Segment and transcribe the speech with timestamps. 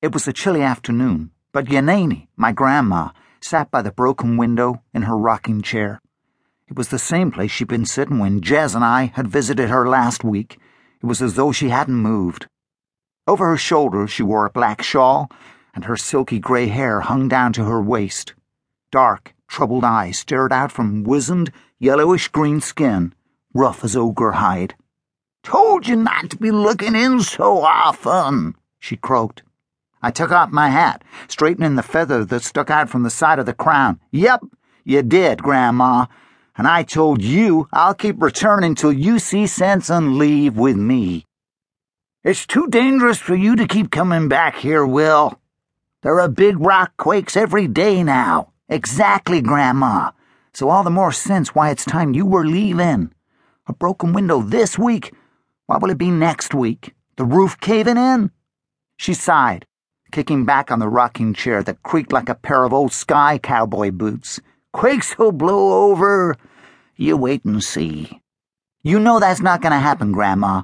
[0.00, 3.10] It was a chilly afternoon, but Yanani, my grandma,
[3.40, 6.00] sat by the broken window in her rocking chair.
[6.68, 9.88] It was the same place she'd been sitting when Jez and I had visited her
[9.88, 10.56] last week.
[11.02, 12.46] It was as though she hadn't moved.
[13.26, 15.32] Over her shoulders, she wore a black shawl,
[15.74, 18.34] and her silky grey hair hung down to her waist.
[18.92, 23.14] Dark, troubled eyes stared out from wizened, yellowish green skin,
[23.52, 24.76] rough as ogre hide.
[25.42, 29.42] Told you not to be looking in so often, she croaked.
[30.00, 33.46] I took off my hat, straightening the feather that stuck out from the side of
[33.46, 34.00] the crown.
[34.12, 34.42] Yep,
[34.84, 36.06] you did, Grandma.
[36.56, 41.24] And I told you I'll keep returning till you see sense and leave with me.
[42.24, 45.40] It's too dangerous for you to keep coming back here, Will.
[46.02, 48.52] There are big rock quakes every day now.
[48.68, 50.12] Exactly, Grandma.
[50.52, 53.12] So all the more sense why it's time you were leaving.
[53.66, 55.12] A broken window this week.
[55.66, 56.94] What will it be next week?
[57.16, 58.30] The roof caving in?
[58.96, 59.66] She sighed
[60.10, 63.90] kicking back on the rocking chair that creaked like a pair of old sky cowboy
[63.90, 64.40] boots.
[64.72, 66.36] Quakes will blow over.
[66.96, 68.20] You wait and see.
[68.82, 70.62] You know that's not going to happen, Grandma.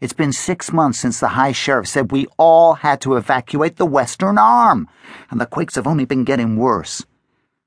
[0.00, 3.86] It's been six months since the High Sheriff said we all had to evacuate the
[3.86, 4.88] Western Arm,
[5.30, 7.04] and the quakes have only been getting worse.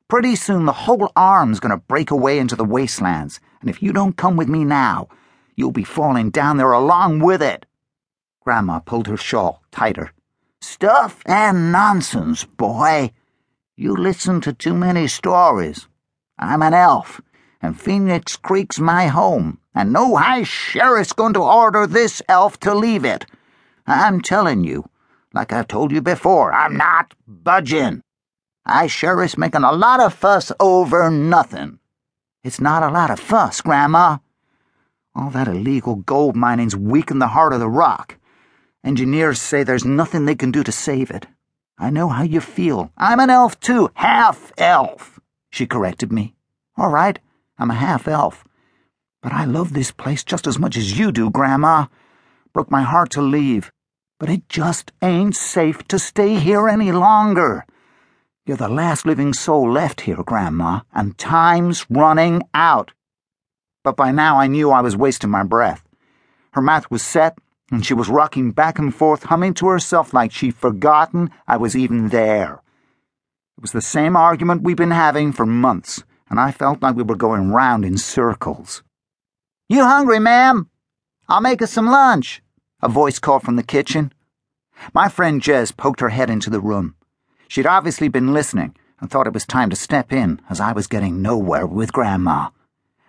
[0.08, 3.92] Pretty soon the whole arm's going to break away into the wastelands, and if you
[3.92, 5.08] don't come with me now,
[5.56, 7.66] you'll be falling down there along with it.
[8.42, 10.12] Grandma pulled her shawl tighter.
[10.70, 13.12] Stuff and nonsense, boy.
[13.78, 15.88] You listen to too many stories.
[16.38, 17.22] I'm an elf,
[17.62, 22.76] and Phoenix Creek's my home, and no high sheriff's going to order this elf to
[22.76, 23.26] leave it.
[23.88, 24.90] I'm telling you,
[25.34, 28.04] like I've told you before, I'm not budging.
[28.66, 31.80] High sheriff's making a lot of fuss over nothing.
[32.44, 34.18] It's not a lot of fuss, Grandma.
[35.16, 38.18] All that illegal gold mining's weakened the heart of the rock.
[38.84, 41.28] Engineers say there's nothing they can do to save it.
[41.78, 42.92] I know how you feel.
[42.98, 43.90] I'm an elf, too.
[43.96, 46.36] Half elf, she corrected me.
[46.76, 47.20] All right,
[47.58, 48.44] I'm a half elf.
[49.22, 51.88] But I love this place just as much as you do, Grandma.
[52.54, 53.72] Broke my heart to leave.
[54.20, 57.66] But it just ain't safe to stay here any longer.
[58.46, 62.94] You're the last living soul left here, Grandma, and time's running out.
[63.84, 65.84] But by now I knew I was wasting my breath.
[66.52, 67.38] Her mouth was set,
[67.72, 71.76] and she was rocking back and forth, humming to herself like she'd forgotten I was
[71.76, 72.62] even there.
[73.58, 77.04] It was the same argument we'd been having for months, and I felt like we
[77.04, 78.84] were going round in circles.
[79.68, 80.70] You hungry, ma'am?
[81.28, 82.42] I'll make us some lunch,
[82.82, 84.14] a voice called from the kitchen.
[84.94, 86.96] My friend Jez poked her head into the room.
[87.48, 90.88] She'd obviously been listening and thought it was time to step in, as I was
[90.88, 92.50] getting nowhere with Grandma.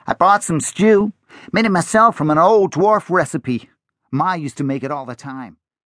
[0.06, 1.12] I brought some stew,
[1.52, 3.68] made it myself from an old dwarf recipe.
[4.10, 5.57] Ma used to make it all the time.